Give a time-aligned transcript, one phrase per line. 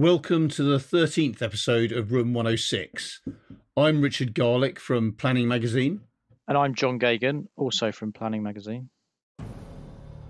[0.00, 3.20] Welcome to the 13th episode of Room 106.
[3.76, 6.00] I'm Richard Garlick from Planning Magazine.
[6.48, 8.88] And I'm John Geoghegan, also from Planning Magazine.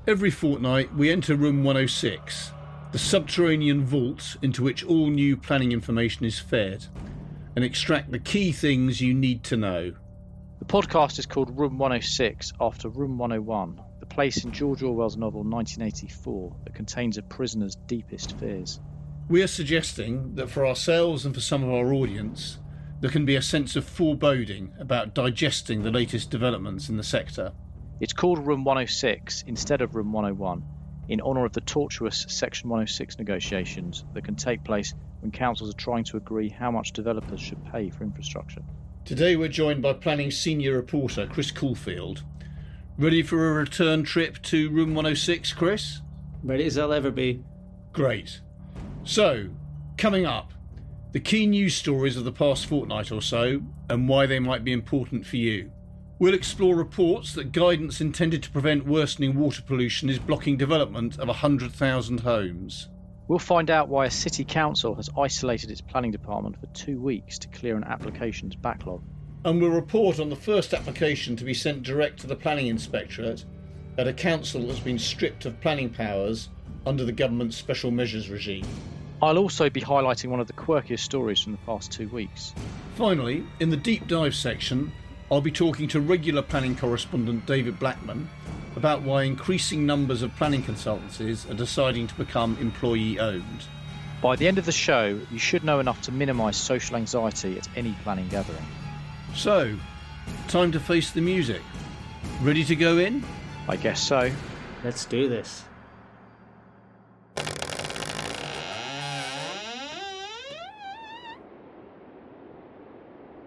[0.08, 2.50] Every fortnight, we enter Room 106,
[2.90, 6.84] the subterranean vault into which all new planning information is fed,
[7.54, 9.92] and extract the key things you need to know.
[10.58, 15.44] The podcast is called Room 106 after Room 101, the place in George Orwell's novel
[15.44, 18.80] 1984 that contains a prisoner's deepest fears.
[19.30, 22.58] We are suggesting that for ourselves and for some of our audience,
[23.00, 27.52] there can be a sense of foreboding about digesting the latest developments in the sector.
[28.00, 30.64] It's called Room 106 instead of Room 101
[31.10, 35.78] in honour of the tortuous Section 106 negotiations that can take place when councils are
[35.78, 38.62] trying to agree how much developers should pay for infrastructure.
[39.04, 42.24] Today we're joined by planning senior reporter Chris Caulfield.
[42.98, 46.00] Ready for a return trip to Room 106, Chris?
[46.42, 47.44] Ready as I'll ever be.
[47.92, 48.40] Great.
[49.10, 49.48] So,
[49.98, 50.52] coming up,
[51.10, 54.72] the key news stories of the past fortnight or so and why they might be
[54.72, 55.72] important for you.
[56.20, 61.26] We'll explore reports that guidance intended to prevent worsening water pollution is blocking development of
[61.26, 62.88] 100,000 homes.
[63.26, 67.36] We'll find out why a city council has isolated its planning department for two weeks
[67.40, 69.02] to clear an applications backlog.
[69.44, 73.44] And we'll report on the first application to be sent direct to the planning inspectorate
[73.96, 76.48] that a council has been stripped of planning powers
[76.86, 78.64] under the government's special measures regime.
[79.22, 82.54] I'll also be highlighting one of the quirkiest stories from the past two weeks.
[82.94, 84.92] Finally, in the deep dive section,
[85.30, 88.28] I'll be talking to regular planning correspondent David Blackman
[88.76, 93.64] about why increasing numbers of planning consultancies are deciding to become employee owned.
[94.22, 97.68] By the end of the show, you should know enough to minimise social anxiety at
[97.76, 98.64] any planning gathering.
[99.34, 99.76] So,
[100.48, 101.62] time to face the music.
[102.42, 103.24] Ready to go in?
[103.68, 104.30] I guess so.
[104.82, 105.64] Let's do this.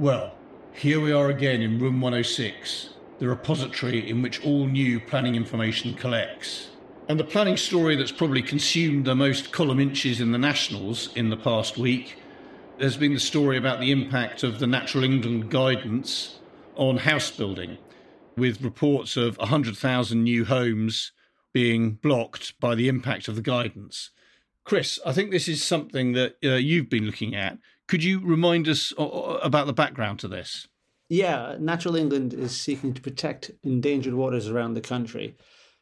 [0.03, 0.33] Well,
[0.73, 5.93] here we are again in room 106, the repository in which all new planning information
[5.93, 6.71] collects.
[7.07, 11.29] And the planning story that's probably consumed the most column inches in the Nationals in
[11.29, 12.17] the past week
[12.81, 16.37] has been the story about the impact of the Natural England guidance
[16.75, 17.77] on house building,
[18.35, 21.13] with reports of 100,000 new homes
[21.53, 24.09] being blocked by the impact of the guidance.
[24.65, 27.57] Chris, I think this is something that uh, you've been looking at.
[27.87, 30.67] Could you remind us about the background to this?
[31.09, 35.35] Yeah, Natural England is seeking to protect endangered waters around the country.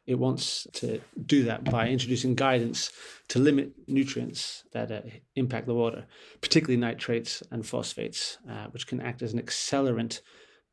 [0.04, 2.90] It wants to do that by introducing guidance
[3.28, 5.02] to limit nutrients that uh,
[5.36, 6.06] impact the water,
[6.40, 10.20] particularly nitrates and phosphates, uh, which can act as an accelerant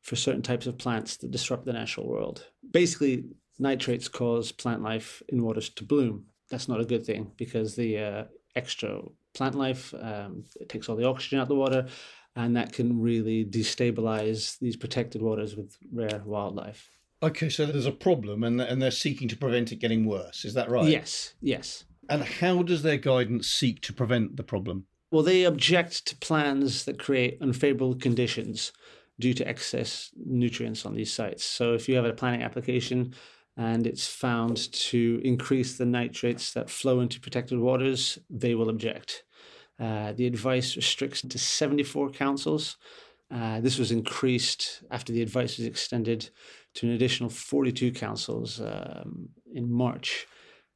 [0.02, 2.46] for certain types of plants that disrupt the natural world.
[2.72, 3.24] Basically,
[3.58, 6.24] nitrates cause plant life in waters to bloom.
[6.50, 8.24] That's not a good thing because the uh,
[8.56, 9.00] extra
[9.34, 9.94] plant life.
[10.00, 11.86] Um, it takes all the oxygen out of the water,
[12.36, 16.90] and that can really destabilize these protected waters with rare wildlife.
[17.22, 20.44] Okay, so there's a problem, and and they're seeking to prevent it getting worse.
[20.44, 20.88] Is that right?
[20.88, 21.34] Yes.
[21.40, 21.84] Yes.
[22.08, 24.86] And how does their guidance seek to prevent the problem?
[25.12, 28.72] Well, they object to plans that create unfavorable conditions
[29.18, 31.44] due to excess nutrients on these sites.
[31.44, 33.14] So, if you have a planning application
[33.60, 39.22] and it's found to increase the nitrates that flow into protected waters, they will object.
[39.78, 42.78] Uh, the advice restricts to 74 councils.
[43.30, 46.30] Uh, this was increased after the advice was extended
[46.72, 50.26] to an additional 42 councils um, in March.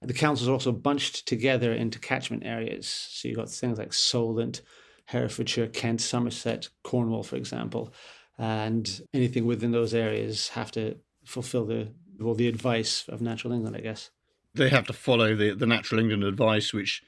[0.03, 2.87] The councils are also bunched together into catchment areas.
[2.87, 4.61] So you've got things like Solent,
[5.07, 7.95] Herefordshire, Kent, Somerset, Cornwall, for example.
[8.37, 11.89] And anything within those areas have to fulfill the
[12.19, 14.11] well, the advice of Natural England, I guess.
[14.55, 17.03] They have to follow the, the Natural England advice, which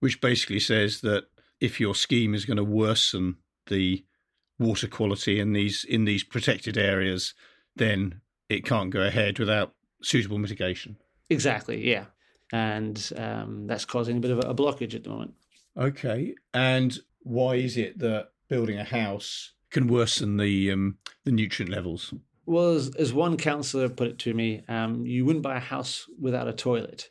[0.00, 1.26] which basically says that
[1.60, 3.36] if your scheme is going to worsen
[3.68, 4.04] the
[4.58, 7.34] water quality in these in these protected areas,
[7.76, 10.96] then it can't go ahead without suitable mitigation.
[11.30, 12.06] Exactly, yeah,
[12.52, 15.34] and um, that's causing a bit of a blockage at the moment.
[15.76, 21.70] Okay, and why is it that building a house can worsen the um, the nutrient
[21.70, 22.12] levels?
[22.46, 26.06] Well, as, as one councillor put it to me, um, you wouldn't buy a house
[26.20, 27.10] without a toilet.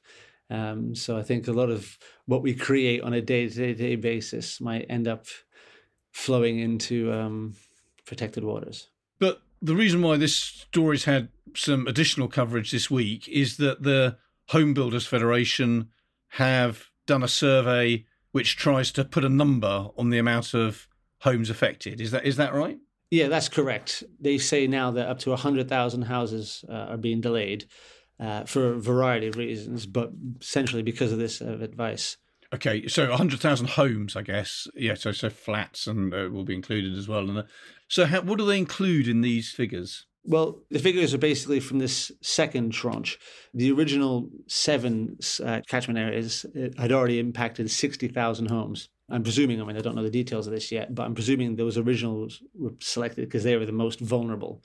[0.49, 3.95] Um, so I think a lot of what we create on a day to day
[3.95, 5.27] basis might end up
[6.11, 7.55] flowing into um,
[8.05, 8.89] protected waters.
[9.19, 14.17] But the reason why this story's had some additional coverage this week is that the
[14.47, 15.89] Home Builders Federation
[16.29, 20.87] have done a survey which tries to put a number on the amount of
[21.19, 22.01] homes affected.
[22.01, 22.77] Is that is that right?
[23.11, 24.03] Yeah, that's correct.
[24.19, 27.65] They say now that up to 100,000 houses uh, are being delayed
[28.19, 32.15] uh, for a variety of reasons, but essentially because of this uh, advice.
[32.53, 34.67] Okay, so 100,000 homes, I guess.
[34.75, 37.29] Yeah, so so flats and uh, will be included as well.
[37.29, 37.43] And uh,
[37.87, 40.05] so, how, what do they include in these figures?
[40.23, 43.17] Well, the figures are basically from this second tranche.
[43.53, 48.89] The original seven uh, catchment areas uh, had already impacted 60,000 homes.
[49.11, 51.55] I'm presuming, I mean, I don't know the details of this yet, but I'm presuming
[51.55, 54.63] those originals were selected because they were the most vulnerable.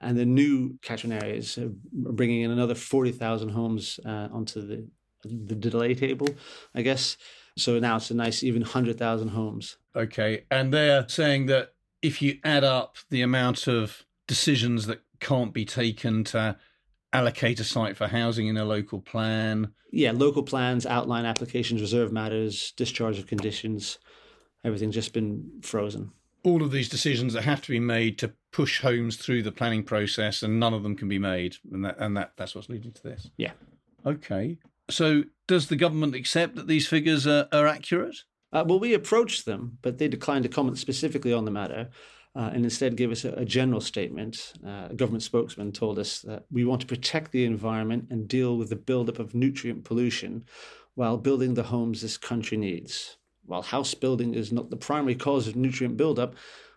[0.00, 4.86] And the new catchment areas are bringing in another 40,000 homes uh, onto the,
[5.24, 6.28] the delay table,
[6.74, 7.16] I guess.
[7.56, 9.78] So now it's a nice even 100,000 homes.
[9.94, 10.44] Okay.
[10.50, 11.72] And they're saying that
[12.02, 16.56] if you add up the amount of decisions that can't be taken to
[17.12, 19.72] allocate a site for housing in a local plan.
[19.90, 23.98] Yeah, local plans, outline applications, reserve matters, discharge of conditions,
[24.64, 26.12] everything's just been frozen.
[26.42, 29.82] All of these decisions that have to be made to push homes through the planning
[29.82, 32.92] process, and none of them can be made, and that and that that's what's leading
[32.92, 33.30] to this.
[33.36, 33.52] Yeah.
[34.04, 34.58] Okay.
[34.88, 38.18] So, does the government accept that these figures are, are accurate?
[38.52, 41.88] Uh, well, we approached them, but they declined to comment specifically on the matter
[42.36, 44.52] uh, and instead gave us a, a general statement.
[44.64, 48.58] Uh, a government spokesman told us that we want to protect the environment and deal
[48.58, 50.44] with the buildup of nutrient pollution
[50.94, 53.16] while building the homes this country needs.
[53.44, 56.34] While house building is not the primary cause of nutrient buildup,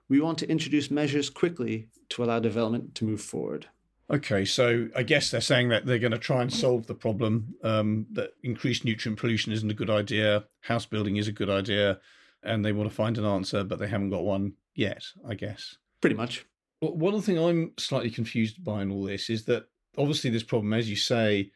[0.07, 3.67] we want to introduce measures quickly to allow development to move forward.
[4.11, 7.53] Okay, so I guess they're saying that they're going to try and solve the problem.
[7.63, 10.45] Um, that increased nutrient pollution isn't a good idea.
[10.61, 11.99] House building is a good idea,
[12.41, 15.75] and they want to find an answer, but they haven't got one yet, I guess.
[16.01, 16.45] Pretty much.
[16.81, 19.65] Well, one thing I'm slightly confused by in all this is that
[19.97, 21.51] obviously this problem, as you say,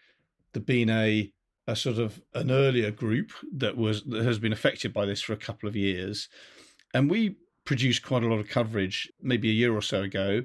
[0.54, 1.32] there been a
[1.66, 5.34] a sort of an earlier group that was that has been affected by this for
[5.34, 6.28] a couple of years,
[6.94, 10.44] and we produced quite a lot of coverage maybe a year or so ago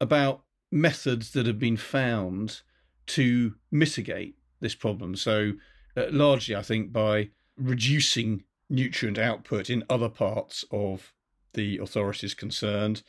[0.00, 2.60] about methods that have been found
[3.06, 5.16] to mitigate this problem.
[5.16, 5.54] So
[5.96, 11.12] uh, largely, I think by reducing nutrient output in other parts of
[11.54, 13.02] the authorities concerned,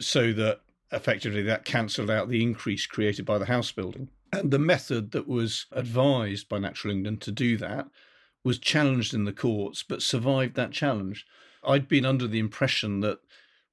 [0.00, 0.60] so that
[0.92, 4.08] effectively that cancelled out the increase created by the house building.
[4.32, 7.88] And the method that was advised by Natural England to do that
[8.44, 11.26] was challenged in the courts, but survived that challenge.
[11.66, 13.18] I'd been under the impression that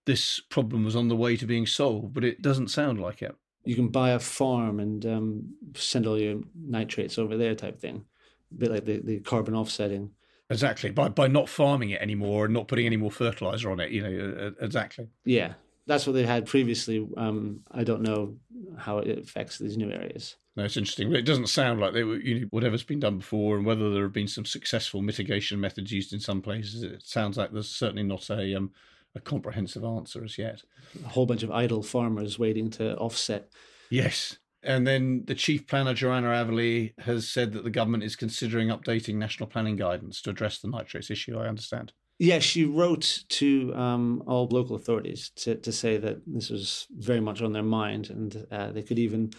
[0.06, 3.36] this problem was on the way to being solved, but it doesn't sound like it.
[3.66, 8.06] You can buy a farm and um, send all your nitrates over there, type thing,
[8.52, 10.12] a bit like the, the carbon offsetting.
[10.50, 10.92] Exactly.
[10.92, 14.02] By by not farming it anymore and not putting any more fertilizer on it, you
[14.02, 15.08] know, uh, uh, exactly.
[15.26, 15.54] Yeah,
[15.86, 17.08] that's what they had previously.
[17.18, 18.36] Um, I don't know
[18.78, 20.38] how it affects these new areas.
[20.56, 21.14] No, it's interesting.
[21.14, 24.04] It doesn't sound like they were, you know, whatever's been done before, and whether there
[24.04, 26.82] have been some successful mitigation methods used in some places.
[26.82, 28.72] It sounds like there's certainly not a um,
[29.16, 30.64] a comprehensive answer as yet.
[31.04, 33.52] A whole bunch of idle farmers waiting to offset.
[33.90, 38.68] Yes, and then the chief planner, Joanna Averley, has said that the government is considering
[38.68, 41.94] updating national planning guidance to address the nitrates issue, I understand.
[42.20, 47.22] Yeah, she wrote to um, all local authorities to, to say that this was very
[47.22, 49.32] much on their mind and uh, they could even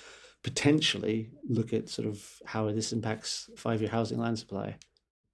[0.42, 4.76] potentially look at sort of how this impacts five year housing land supply.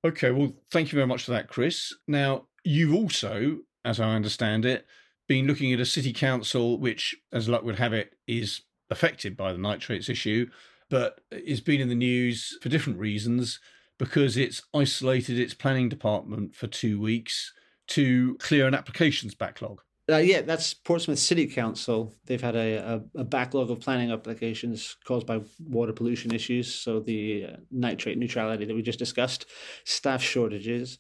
[0.05, 1.95] Okay, well, thank you very much for that, Chris.
[2.09, 4.87] Now, you've also, as I understand it,
[5.29, 9.53] been looking at a city council which, as luck would have it, is affected by
[9.53, 10.47] the nitrates issue,
[10.91, 13.61] but it's been in the news for different reasons
[13.99, 17.53] because it's isolated its planning department for two weeks
[17.87, 19.81] to clear an applications backlog.
[20.11, 22.13] Uh, yeah, that's Portsmouth City Council.
[22.27, 26.75] They've had a, a, a, backlog of planning applications caused by water pollution issues.
[26.75, 29.47] So, the uh, nitrate neutrality that we just discussed,
[29.85, 30.99] staff shortages,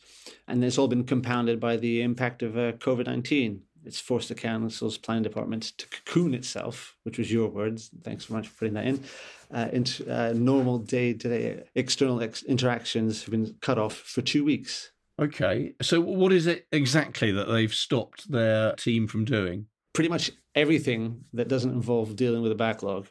[0.49, 4.34] and it's all been compounded by the impact of uh, COVID 19 it's forced the
[4.34, 7.90] council's planning department to cocoon itself, which was your words.
[8.02, 9.04] Thanks very much for putting that in.
[9.50, 14.90] Uh, into uh, normal day-to-day external ex- interactions have been cut off for two weeks.
[15.20, 19.66] Okay, so what is it exactly that they've stopped their team from doing?
[19.92, 23.06] Pretty much everything that doesn't involve dealing with a backlog.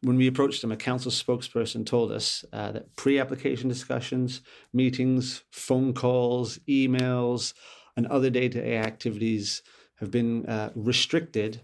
[0.00, 4.40] When we approached them, a council spokesperson told us uh, that pre-application discussions,
[4.72, 7.52] meetings, phone calls, emails,
[7.96, 9.62] and other day-to-day activities
[10.02, 11.62] have been uh, restricted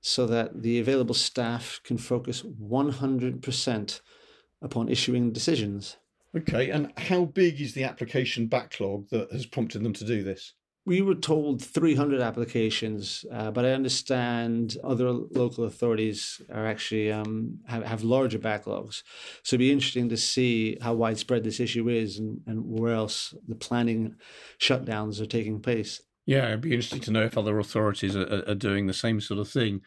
[0.00, 4.00] so that the available staff can focus 100%
[4.62, 5.96] upon issuing decisions.
[6.36, 10.52] Okay, and how big is the application backlog that has prompted them to do this?
[10.84, 17.58] We were told 300 applications, uh, but I understand other local authorities are actually um,
[17.66, 19.02] have, have, larger backlogs.
[19.42, 23.34] So it'd be interesting to see how widespread this issue is and, and where else
[23.46, 24.16] the planning
[24.58, 26.00] shutdowns are taking place.
[26.28, 29.40] Yeah, it'd be interesting to know if other authorities are, are doing the same sort
[29.40, 29.80] of thing.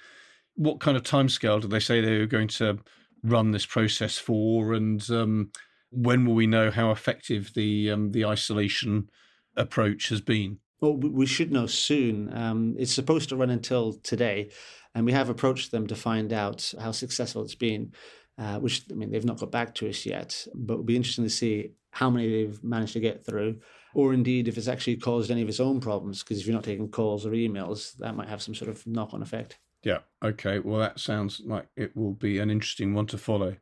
[0.55, 2.79] What kind of timescale did they say they were going to
[3.21, 5.51] run this process for, and um,
[5.91, 9.11] when will we know how effective the um, the isolation
[9.55, 10.57] approach has been?
[10.79, 12.35] Well, we should know soon.
[12.35, 14.49] Um, it's supposed to run until today,
[14.95, 17.93] and we have approached them to find out how successful it's been.
[18.39, 21.25] Uh, which I mean, they've not got back to us yet, but it'll be interesting
[21.25, 23.59] to see how many they've managed to get through,
[23.93, 26.23] or indeed if it's actually caused any of its own problems.
[26.23, 29.21] Because if you're not taking calls or emails, that might have some sort of knock-on
[29.21, 29.57] effect.
[29.83, 29.99] Yeah.
[30.23, 30.59] Okay.
[30.59, 33.57] Well, that sounds like it will be an interesting one to follow.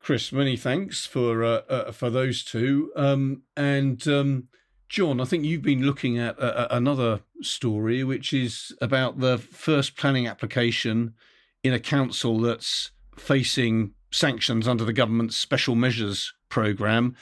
[0.00, 2.90] Chris, many thanks for uh, uh, for those two.
[2.96, 4.48] Um, and um,
[4.88, 9.38] John, I think you've been looking at a, a, another story, which is about the
[9.38, 11.14] first planning application
[11.62, 17.14] in a council that's facing sanctions under the government's special measures programme.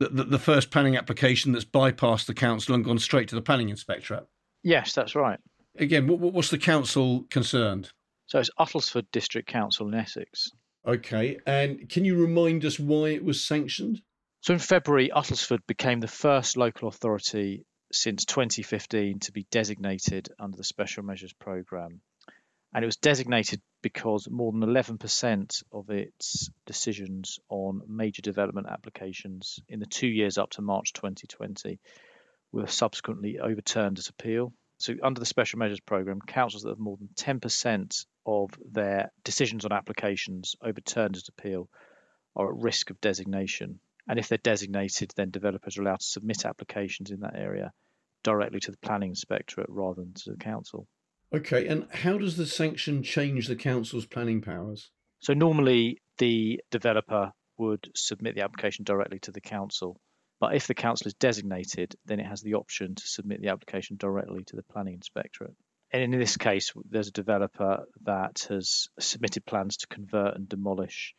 [0.00, 3.42] The, the, the first planning application that's bypassed the council and gone straight to the
[3.42, 4.26] planning inspectorate.
[4.62, 5.38] Yes, that's right.
[5.78, 7.90] Again, what, what's the council concerned?
[8.26, 10.50] So it's Uttlesford District Council in Essex.
[10.86, 14.02] Okay, and can you remind us why it was sanctioned?
[14.40, 20.56] So in February, Uttlesford became the first local authority since 2015 to be designated under
[20.56, 22.00] the Special Measures Programme.
[22.74, 29.60] And it was designated because more than 11% of its decisions on major development applications
[29.68, 31.78] in the two years up to March 2020
[32.50, 34.54] were subsequently overturned as appeal.
[34.78, 39.66] So, under the Special Measures Programme, councils that have more than 10% of their decisions
[39.66, 41.68] on applications overturned as appeal
[42.34, 43.80] are at risk of designation.
[44.08, 47.70] And if they're designated, then developers are allowed to submit applications in that area
[48.22, 50.88] directly to the planning inspectorate rather than to the council.
[51.34, 54.92] Okay, and how does the sanction change the council's planning powers?
[55.18, 60.00] So normally the developer would submit the application directly to the council,
[60.38, 63.96] but if the council is designated, then it has the option to submit the application
[63.96, 65.56] directly to the planning inspectorate.
[65.92, 71.16] And in this case, there's a developer that has submitted plans to convert and demolish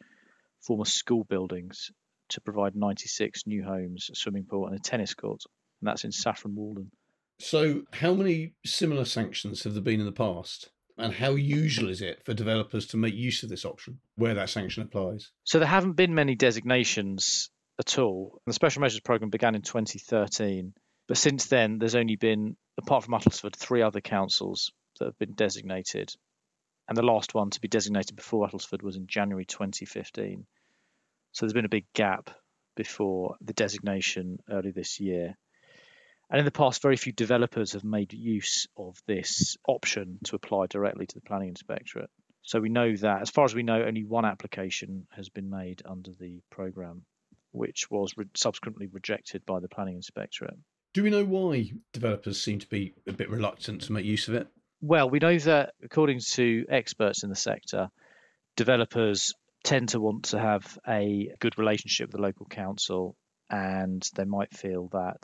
[0.61, 1.91] former school buildings
[2.29, 5.41] to provide 96 new homes, a swimming pool, and a tennis court,
[5.81, 6.89] and that's in Saffron Walden.
[7.39, 10.69] So, how many similar sanctions have there been in the past?
[10.97, 14.49] And how usual is it for developers to make use of this option where that
[14.49, 15.31] sanction applies?
[15.43, 17.49] So, there haven't been many designations
[17.79, 18.39] at all.
[18.45, 20.73] The Special Measures Programme began in 2013,
[21.07, 25.33] but since then, there's only been, apart from Uttlesford, three other councils that have been
[25.33, 26.13] designated.
[26.87, 30.45] And the last one to be designated before Uttlesford was in January 2015.
[31.31, 32.29] So there's been a big gap
[32.75, 35.37] before the designation early this year.
[36.29, 40.67] And in the past, very few developers have made use of this option to apply
[40.67, 42.09] directly to the planning inspectorate.
[42.41, 45.81] So we know that, as far as we know, only one application has been made
[45.85, 47.03] under the programme,
[47.51, 50.57] which was re- subsequently rejected by the planning inspectorate.
[50.93, 54.35] Do we know why developers seem to be a bit reluctant to make use of
[54.35, 54.47] it?
[54.81, 57.89] Well, we know that according to experts in the sector,
[58.55, 63.15] developers tend to want to have a good relationship with the local council,
[63.49, 65.23] and they might feel that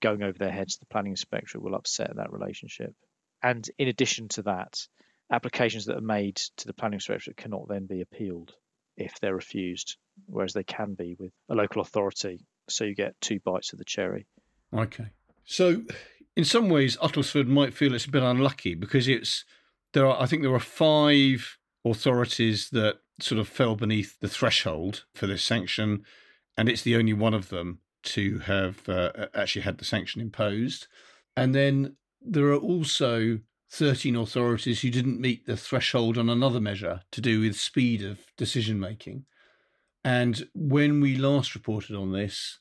[0.00, 2.94] going over their heads, the planning inspectorate will upset that relationship.
[3.42, 4.86] And in addition to that,
[5.30, 8.52] applications that are made to the planning inspectorate cannot then be appealed
[8.96, 12.44] if they're refused, whereas they can be with a local authority.
[12.68, 14.26] So you get two bites of the cherry.
[14.74, 15.06] Okay.
[15.44, 15.82] So,
[16.36, 19.44] in some ways, Uttlesford might feel it's a bit unlucky because it's
[19.92, 20.20] there are.
[20.22, 25.42] I think there are five authorities that sort of fell beneath the threshold for this
[25.42, 26.04] sanction,
[26.56, 30.86] and it's the only one of them to have uh, actually had the sanction imposed.
[31.36, 33.40] And then there are also
[33.70, 38.18] 13 authorities who didn't meet the threshold on another measure to do with speed of
[38.36, 39.24] decision making.
[40.04, 42.58] And when we last reported on this,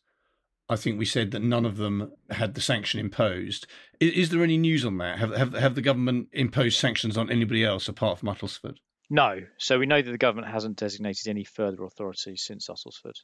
[0.69, 3.65] I think we said that none of them had the sanction imposed.
[3.99, 5.17] Is, is there any news on that?
[5.17, 8.77] Have, have, have the government imposed sanctions on anybody else apart from Uttlesford?
[9.09, 9.41] No.
[9.57, 13.15] So we know that the government hasn't designated any further authorities since Uttlesford.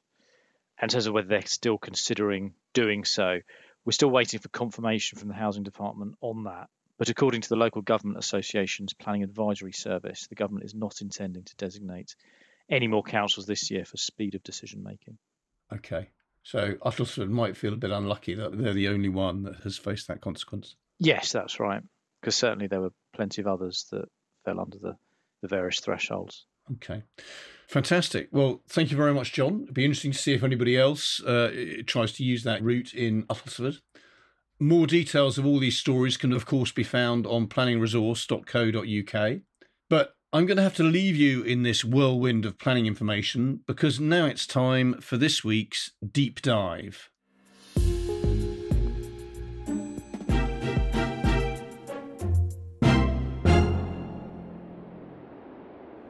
[0.79, 3.39] And in terms of whether they're still considering doing so,
[3.85, 6.69] we're still waiting for confirmation from the Housing Department on that.
[6.97, 11.43] But according to the Local Government Association's Planning Advisory Service, the government is not intending
[11.43, 12.15] to designate
[12.69, 15.17] any more councils this year for speed of decision making.
[15.73, 16.09] Okay.
[16.43, 20.07] So Uttlesford might feel a bit unlucky that they're the only one that has faced
[20.07, 20.75] that consequence.
[20.99, 21.81] Yes, that's right.
[22.21, 24.05] Because certainly there were plenty of others that
[24.45, 24.95] fell under the
[25.41, 26.45] the various thresholds.
[26.73, 27.03] Okay.
[27.67, 28.29] Fantastic.
[28.31, 29.63] Well, thank you very much, John.
[29.63, 31.51] It'd be interesting to see if anybody else uh,
[31.85, 33.79] tries to use that route in Uttlesford.
[34.59, 39.39] More details of all these stories can, of course, be found on planningresource.co.uk.
[39.89, 43.99] But I'm going to have to leave you in this whirlwind of planning information because
[43.99, 47.09] now it's time for this week's deep dive.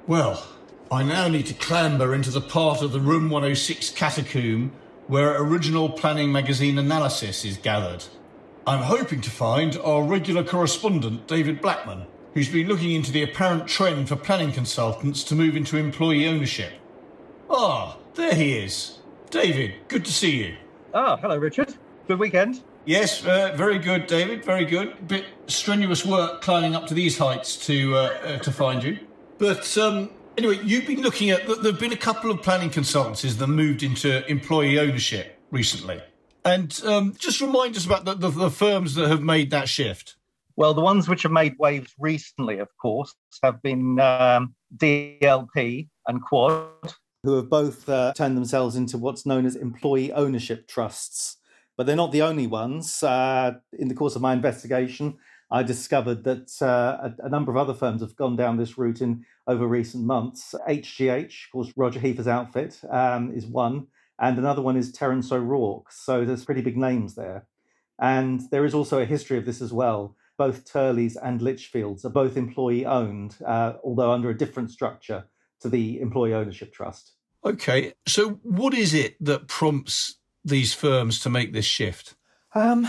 [0.07, 0.45] Well,
[0.91, 4.71] I now need to clamber into the part of the Room 106 catacomb
[5.07, 8.03] where original planning magazine analysis is gathered.
[8.67, 13.67] I'm hoping to find our regular correspondent, David Blackman, who's been looking into the apparent
[13.67, 16.74] trend for planning consultants to move into employee ownership.
[17.50, 19.00] Ah, there he is.
[19.31, 20.55] David, good to see you.
[20.93, 21.74] Ah, hello, Richard.
[22.07, 22.62] Good weekend.
[22.85, 24.45] Yes, uh, very good, David.
[24.45, 25.07] Very good.
[25.07, 29.00] Bit strenuous work climbing up to these heights to uh, uh, to find you.
[29.37, 31.45] But um, anyway, you've been looking at.
[31.61, 36.01] There've been a couple of planning consultancies that moved into employee ownership recently.
[36.43, 40.15] And um, just remind us about the, the, the, firms that have made that shift.
[40.55, 46.21] Well, the ones which have made waves recently, of course, have been um, DLP and
[46.21, 46.93] Quod.
[47.23, 51.37] Who have both uh, turned themselves into what's known as employee ownership trusts.
[51.75, 53.01] But they're not the only ones.
[53.01, 55.17] Uh, in the course of my investigation,
[55.51, 59.01] I discovered that uh, a, a, number of other firms have gone down this route
[59.01, 60.55] in over recent months.
[60.67, 63.87] HGH, of course, Roger Hepher's outfit, um, is one
[64.19, 65.91] and another one is Terence O'Rourke.
[65.91, 67.47] So there's pretty big names there.
[67.99, 70.15] And there is also a history of this as well.
[70.37, 75.25] Both Turleys and Lichfields are both employee owned, uh, although under a different structure
[75.61, 77.13] to the employee ownership trust.
[77.45, 82.15] Okay, so what is it that prompts these firms to make this shift?
[82.53, 82.87] Um,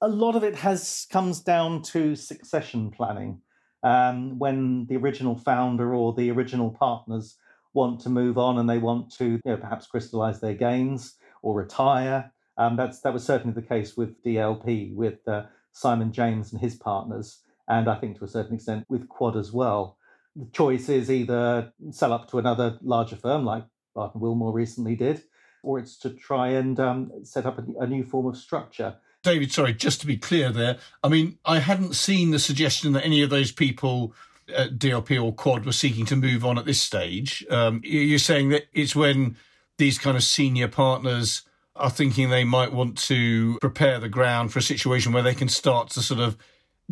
[0.00, 3.40] a lot of it has comes down to succession planning.
[3.82, 7.36] Um, when the original founder or the original partners
[7.72, 11.54] want to move on and they want to you know, perhaps crystallize their gains or
[11.54, 12.32] retire.
[12.56, 16.74] Um, that's that was certainly the case with DLP, with uh, Simon James and his
[16.74, 19.96] partners, and I think to a certain extent with Quod as well.
[20.36, 23.64] The choice is either sell up to another larger firm like
[23.94, 25.22] Barton Wilmore recently did,
[25.62, 28.96] or it's to try and um, set up a, a new form of structure.
[29.22, 33.04] David, sorry, just to be clear there, I mean, I hadn't seen the suggestion that
[33.04, 34.14] any of those people
[34.54, 37.44] uh, DLP or Quod were seeking to move on at this stage.
[37.50, 39.36] Um, you're saying that it's when
[39.78, 41.42] these kind of senior partners
[41.76, 45.48] are thinking they might want to prepare the ground for a situation where they can
[45.48, 46.36] start to sort of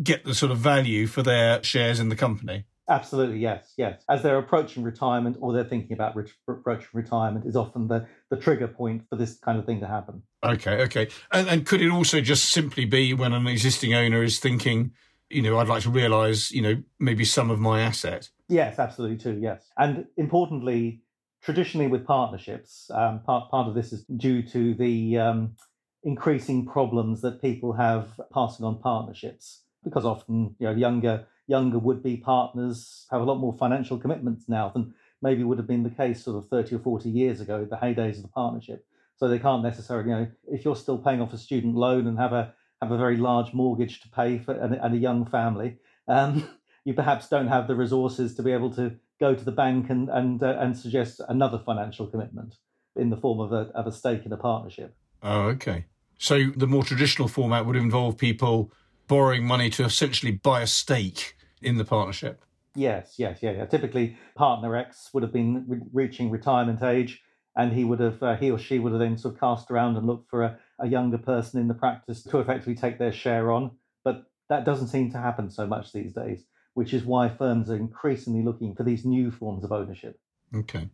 [0.01, 2.65] get the sort of value for their shares in the company.
[2.89, 4.03] Absolutely, yes, yes.
[4.09, 8.37] As they're approaching retirement or they're thinking about re- approaching retirement is often the, the
[8.37, 10.23] trigger point for this kind of thing to happen.
[10.43, 11.07] Okay, okay.
[11.31, 14.91] And, and could it also just simply be when an existing owner is thinking,
[15.29, 18.29] you know, I'd like to realise, you know, maybe some of my asset.
[18.47, 19.39] Yes, absolutely too.
[19.39, 21.03] Yes, and importantly,
[21.43, 25.55] traditionally with partnerships, um, part part of this is due to the um,
[26.03, 32.03] increasing problems that people have passing on partnerships because often, you know, younger younger would
[32.03, 35.89] be partners have a lot more financial commitments now than maybe would have been the
[35.89, 38.85] case sort of 30 or 40 years ago, the heydays of the partnership.
[39.17, 42.17] So they can't necessarily, you know, if you're still paying off a student loan and
[42.17, 45.77] have a have a very large mortgage to pay for and, and a young family,
[46.07, 46.47] um,
[46.85, 50.07] you perhaps don't have the resources to be able to go to the bank and
[50.09, 52.55] and uh, and suggest another financial commitment
[52.95, 54.95] in the form of a of a stake in a partnership.
[55.21, 55.85] Oh, okay.
[56.17, 58.71] So the more traditional format would involve people
[59.07, 62.43] borrowing money to essentially buy a stake in the partnership.
[62.75, 63.65] Yes, yes, yeah, yeah.
[63.65, 67.21] Typically, partner X would have been re- reaching retirement age,
[67.55, 69.97] and he would have uh, he or she would have then sort of cast around
[69.97, 73.51] and looked for a a younger person in the practice to effectively take their share
[73.51, 73.71] on.
[74.03, 77.75] But that doesn't seem to happen so much these days, which is why firms are
[77.75, 80.19] increasingly looking for these new forms of ownership.
[80.55, 80.89] Okay.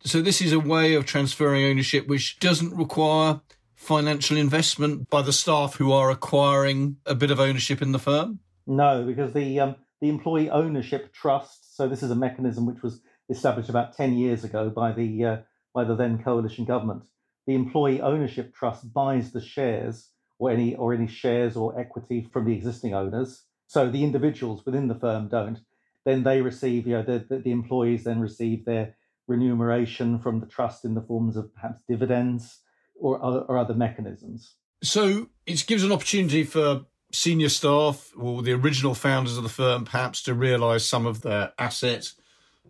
[0.00, 3.40] So this is a way of transferring ownership which doesn't require
[3.74, 8.40] financial investment by the staff who are acquiring a bit of ownership in the firm?
[8.66, 11.76] No, because the um, the employee ownership trust.
[11.76, 15.36] So this is a mechanism which was established about ten years ago by the uh,
[15.74, 17.04] by the then coalition government
[17.48, 22.44] the employee ownership trust buys the shares or any or any shares or equity from
[22.44, 23.44] the existing owners.
[23.66, 25.58] So the individuals within the firm don't.
[26.04, 30.46] Then they receive, you know, the, the, the employees then receive their remuneration from the
[30.46, 32.60] trust in the forms of perhaps dividends
[33.00, 34.56] or, or other mechanisms.
[34.82, 39.84] So it gives an opportunity for senior staff or the original founders of the firm
[39.84, 42.14] perhaps to realize some of their assets.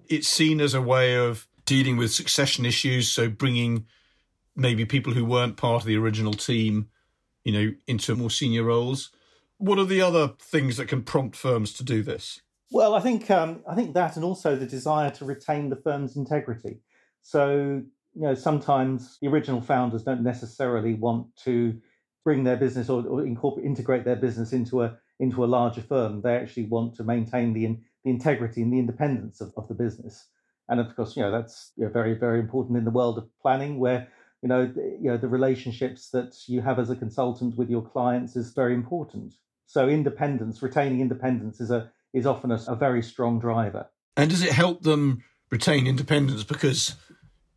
[0.09, 3.87] It's seen as a way of dealing with succession issues, so bringing
[4.57, 6.89] maybe people who weren't part of the original team,
[7.45, 9.11] you know, into more senior roles.
[9.59, 12.41] What are the other things that can prompt firms to do this?
[12.71, 16.17] Well, I think um, I think that, and also the desire to retain the firm's
[16.17, 16.81] integrity.
[17.23, 17.83] So,
[18.15, 21.81] you know, sometimes the original founders don't necessarily want to
[22.25, 26.23] bring their business or, or incorporate, integrate their business into a into a larger firm.
[26.23, 30.27] They actually want to maintain the the integrity and the independence of, of the business.
[30.69, 33.29] And of course, you know that's you know, very very important in the world of
[33.41, 34.09] planning, where
[34.43, 37.83] you know, the, you know, the relationships that you have as a consultant with your
[37.83, 39.35] clients is very important.
[39.67, 43.89] So independence, retaining independence is a is often a, a very strong driver.
[44.17, 46.95] And does it help them retain independence because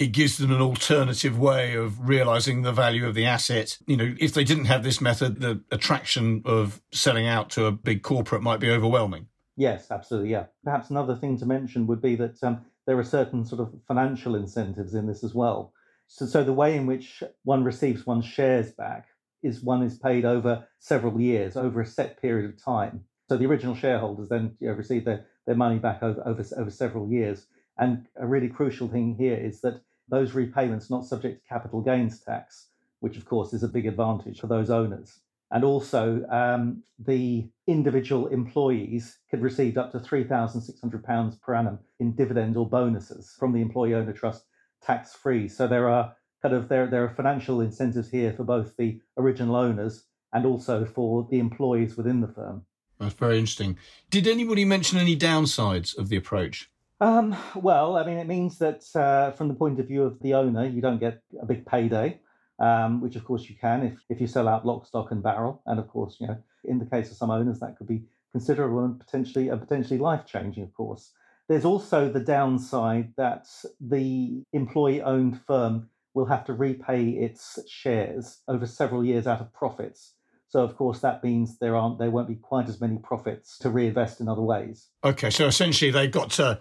[0.01, 3.77] it gives them an alternative way of realizing the value of the asset.
[3.85, 7.71] You know, if they didn't have this method, the attraction of selling out to a
[7.71, 9.27] big corporate might be overwhelming.
[9.55, 10.31] Yes, absolutely.
[10.31, 10.45] Yeah.
[10.63, 14.33] Perhaps another thing to mention would be that um, there are certain sort of financial
[14.33, 15.71] incentives in this as well.
[16.07, 19.05] So, so the way in which one receives one's shares back
[19.43, 23.03] is one is paid over several years, over a set period of time.
[23.29, 26.71] So the original shareholders then you know, receive their, their money back over, over, over
[26.71, 27.45] several years.
[27.77, 32.19] And a really crucial thing here is that those repayments not subject to capital gains
[32.19, 32.67] tax,
[32.99, 35.21] which of course is a big advantage for those owners.
[35.51, 42.55] And also, um, the individual employees could receive up to £3,600 per annum in dividends
[42.55, 44.45] or bonuses from the employee owner trust
[44.81, 45.47] tax free.
[45.49, 49.55] So there are kind of there, there are financial incentives here for both the original
[49.55, 52.65] owners and also for the employees within the firm.
[52.99, 53.77] That's very interesting.
[54.09, 56.69] Did anybody mention any downsides of the approach?
[57.01, 60.35] Um, well, I mean, it means that uh, from the point of view of the
[60.35, 62.19] owner, you don't get a big payday,
[62.59, 65.63] um, which of course you can if, if you sell out lock, stock, and barrel.
[65.65, 68.85] And of course, you know, in the case of some owners, that could be considerable
[68.85, 70.63] and potentially and potentially life changing.
[70.63, 71.11] Of course,
[71.49, 73.47] there's also the downside that
[73.79, 80.13] the employee-owned firm will have to repay its shares over several years out of profits.
[80.49, 83.69] So of course that means there aren't there won't be quite as many profits to
[83.69, 84.89] reinvest in other ways.
[85.03, 86.59] Okay, so essentially they've got to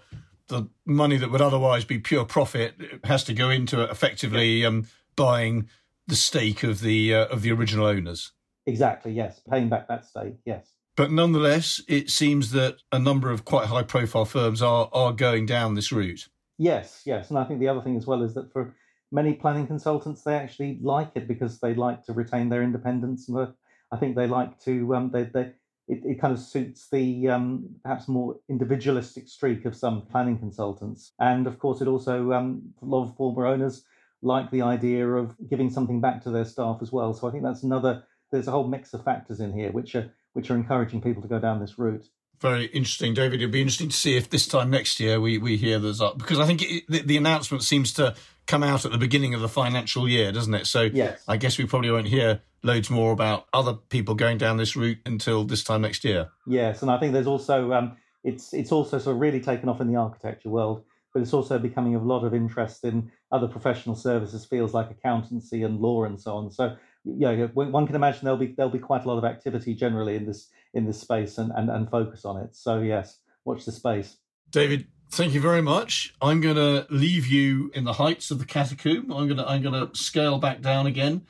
[0.51, 4.87] the money that would otherwise be pure profit has to go into effectively um,
[5.17, 5.69] buying
[6.07, 8.33] the stake of the uh, of the original owners.
[8.67, 9.13] Exactly.
[9.13, 10.35] Yes, paying back that stake.
[10.45, 10.73] Yes.
[10.97, 15.47] But nonetheless, it seems that a number of quite high profile firms are are going
[15.47, 16.29] down this route.
[16.59, 18.75] Yes, yes, and I think the other thing as well is that for
[19.11, 23.55] many planning consultants, they actually like it because they like to retain their independence, and
[23.91, 25.53] I think they like to um, they they
[25.91, 31.13] it, it kind of suits the um, perhaps more individualistic streak of some planning consultants.
[31.19, 33.85] And of course, it also, um, a lot of former owners
[34.23, 37.13] like the idea of giving something back to their staff as well.
[37.13, 40.13] So I think that's another, there's a whole mix of factors in here which are,
[40.35, 42.07] which are encouraging people to go down this route.
[42.39, 43.43] Very interesting, David.
[43.43, 46.19] It'll be interesting to see if this time next year we, we hear those up
[46.19, 48.15] because I think it, the, the announcement seems to
[48.51, 50.67] come out at the beginning of the financial year, doesn't it?
[50.67, 51.23] So yes.
[51.29, 54.99] I guess we probably won't hear loads more about other people going down this route
[55.07, 56.29] until this time next year.
[56.47, 59.81] Yes, and I think there's also um, it's it's also sort of really taken off
[59.81, 60.85] in the architecture world,
[61.15, 64.91] but it's also becoming of a lot of interest in other professional services, fields like
[64.91, 66.51] accountancy and law and so on.
[66.51, 70.17] So yeah, one can imagine there'll be there'll be quite a lot of activity generally
[70.17, 72.57] in this in this space and and, and focus on it.
[72.57, 74.19] So yes, watch the space.
[74.51, 76.15] David, thank you very much.
[76.23, 79.11] I'm going to leave you in the heights of the catacomb.
[79.11, 81.27] I'm going to I'm going to scale back down again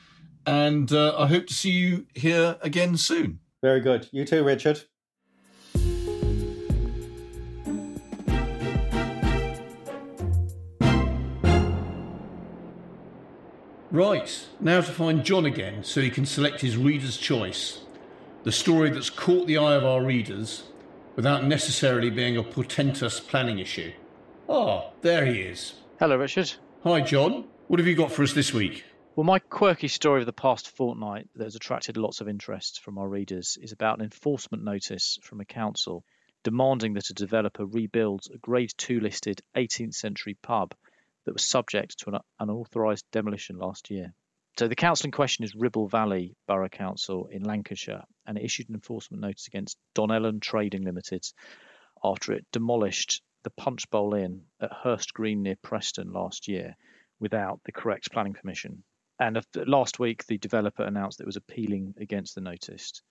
[0.46, 3.40] and uh, I hope to see you here again soon.
[3.62, 4.08] Very good.
[4.10, 4.82] You too, Richard.
[13.92, 17.80] Right, now to find John again so he can select his reader's choice.
[18.44, 20.69] The story that's caught the eye of our readers
[21.16, 23.92] without necessarily being a portentous planning issue.
[24.48, 25.74] Ah, there he is.
[25.98, 26.52] Hello, Richard.
[26.84, 27.44] Hi, John.
[27.68, 28.84] What have you got for us this week?
[29.16, 32.96] Well, my quirky story of the past fortnight that has attracted lots of interest from
[32.96, 36.04] our readers is about an enforcement notice from a council
[36.42, 40.74] demanding that a developer rebuilds a Grade 2 listed 18th century pub
[41.26, 44.14] that was subject to an unauthorised demolition last year.
[44.58, 48.68] So the council in question is Ribble Valley Borough Council in Lancashire, and it issued
[48.68, 51.24] an enforcement notice against Donnellan Trading Limited
[52.04, 56.76] after it demolished the Punch Bowl Inn at Hurst Green near Preston last year
[57.20, 58.82] without the correct planning permission.
[59.18, 63.02] And last week, the developer announced that it was appealing against the notice.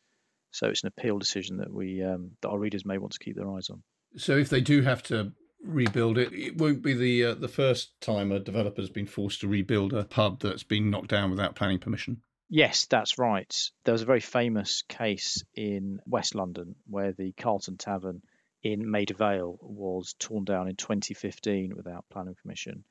[0.51, 3.35] So it's an appeal decision that we um, that our readers may want to keep
[3.35, 3.83] their eyes on.
[4.17, 7.99] So if they do have to rebuild it, it won't be the uh, the first
[8.01, 11.79] time a developer's been forced to rebuild a pub that's been knocked down without planning
[11.79, 12.21] permission.
[12.49, 13.69] Yes, that's right.
[13.83, 18.23] There was a very famous case in West London where the Carlton Tavern
[18.63, 22.83] in Maida Vale was torn down in 2015 without planning permission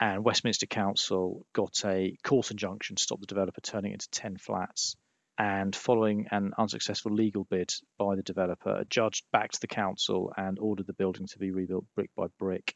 [0.00, 4.36] and Westminster Council got a court injunction to stop the developer turning it into 10
[4.36, 4.96] flats.
[5.38, 10.58] And following an unsuccessful legal bid by the developer, a judge backed the council and
[10.58, 12.74] ordered the building to be rebuilt brick by brick.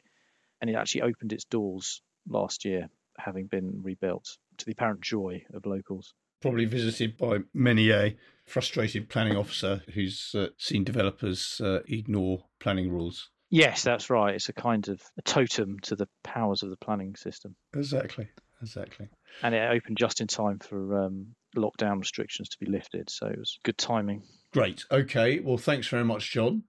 [0.59, 5.43] And it actually opened its doors last year, having been rebuilt, to the apparent joy
[5.53, 6.13] of locals.
[6.39, 12.91] Probably visited by many a frustrated planning officer who's uh, seen developers uh, ignore planning
[12.91, 13.29] rules.
[13.49, 14.35] Yes, that's right.
[14.35, 17.55] It's a kind of a totem to the powers of the planning system.
[17.75, 18.29] Exactly,
[18.61, 19.09] exactly.
[19.43, 23.39] And it opened just in time for um, lockdown restrictions to be lifted, so it
[23.39, 24.23] was good timing.
[24.53, 24.85] Great.
[24.91, 25.39] Okay.
[25.39, 26.63] Well, thanks very much, John.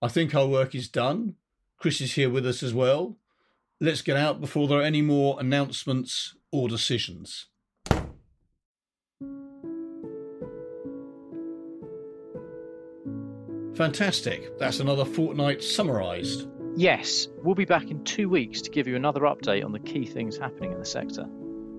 [0.00, 1.34] I think our work is done.
[1.78, 3.16] Chris is here with us as well.
[3.80, 7.46] let's get out before there are any more announcements or decisions.
[13.76, 14.58] Fantastic.
[14.58, 16.48] That's another fortnight summarised.
[16.78, 20.06] Yes, we'll be back in two weeks to give you another update on the key
[20.06, 21.26] things happening in the sector.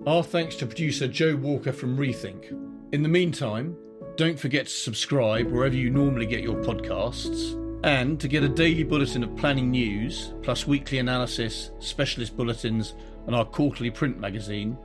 [0.05, 2.51] Our thanks to producer Joe Walker from Rethink.
[2.91, 3.77] In the meantime,
[4.17, 7.55] don't forget to subscribe wherever you normally get your podcasts.
[7.85, 12.93] And to get a daily bulletin of planning news, plus weekly analysis, specialist bulletins,
[13.25, 14.77] and our quarterly print magazine,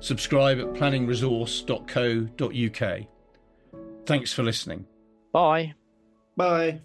[0.00, 3.00] subscribe at planningresource.co.uk.
[4.04, 4.84] Thanks for listening.
[5.32, 5.72] Bye.
[6.36, 6.82] Bye.